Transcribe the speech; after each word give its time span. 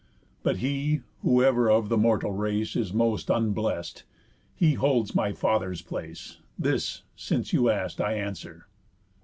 But 0.41 0.57
he 0.57 1.01
whoever 1.21 1.69
of 1.69 1.89
the 1.89 1.95
mortal 1.95 2.31
race 2.31 2.75
Is 2.75 2.91
most 2.91 3.29
unblest, 3.29 4.03
he 4.55 4.73
holds 4.73 5.13
my 5.13 5.31
father's 5.31 5.83
place. 5.83 6.37
This, 6.57 7.03
since 7.15 7.53
you 7.53 7.69
ask, 7.69 8.01
I 8.01 8.13
answer." 8.15 8.65